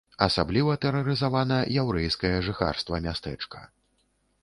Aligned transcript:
Асабліва 0.27 0.77
тэрарызавана 0.85 1.59
яўрэйскае 1.83 2.35
жыхарства 2.51 3.05
мястэчка. 3.11 3.59